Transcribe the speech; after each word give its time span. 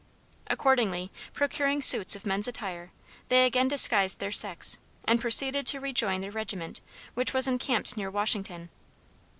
Accordingly, 0.47 1.11
procuring 1.31 1.83
suits 1.83 2.15
of 2.15 2.25
men's 2.25 2.47
attire, 2.47 2.89
they 3.29 3.45
again 3.45 3.67
disguised 3.67 4.19
their 4.19 4.31
sex 4.31 4.79
and 5.07 5.21
proceeded 5.21 5.67
to 5.67 5.79
rejoin 5.79 6.21
their 6.21 6.31
regiment, 6.31 6.81
which 7.13 7.35
was 7.35 7.47
encamped 7.47 7.95
near 7.95 8.09
Washington. 8.09 8.71